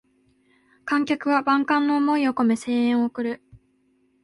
[0.83, 3.43] 観客は万感の思いをこめ声援を送る